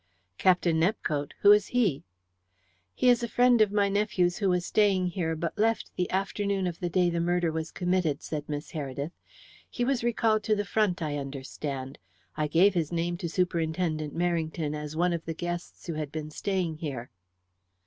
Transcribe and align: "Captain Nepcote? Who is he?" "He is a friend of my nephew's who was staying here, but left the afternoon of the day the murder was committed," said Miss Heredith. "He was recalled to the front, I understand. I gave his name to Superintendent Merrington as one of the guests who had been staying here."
"Captain 0.39 0.79
Nepcote? 0.79 1.33
Who 1.41 1.51
is 1.51 1.67
he?" 1.67 2.01
"He 2.95 3.07
is 3.07 3.21
a 3.21 3.27
friend 3.27 3.61
of 3.61 3.71
my 3.71 3.87
nephew's 3.87 4.37
who 4.39 4.49
was 4.49 4.65
staying 4.65 5.05
here, 5.09 5.35
but 5.35 5.59
left 5.59 5.91
the 5.95 6.09
afternoon 6.09 6.65
of 6.65 6.79
the 6.79 6.89
day 6.89 7.11
the 7.11 7.19
murder 7.19 7.51
was 7.51 7.69
committed," 7.69 8.23
said 8.23 8.49
Miss 8.49 8.71
Heredith. 8.71 9.11
"He 9.69 9.85
was 9.85 10.03
recalled 10.03 10.41
to 10.45 10.55
the 10.55 10.65
front, 10.65 11.03
I 11.03 11.17
understand. 11.17 11.99
I 12.35 12.47
gave 12.47 12.73
his 12.73 12.91
name 12.91 13.15
to 13.17 13.29
Superintendent 13.29 14.17
Merrington 14.17 14.73
as 14.73 14.95
one 14.95 15.13
of 15.13 15.23
the 15.25 15.35
guests 15.35 15.85
who 15.85 15.93
had 15.93 16.11
been 16.11 16.31
staying 16.31 16.77
here." 16.77 17.11